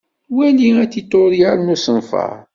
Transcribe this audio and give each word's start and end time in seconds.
Wali 0.37 0.69
atiṭuryel 0.83 1.59
n 1.61 1.73
usenfaṛ. 1.75 2.37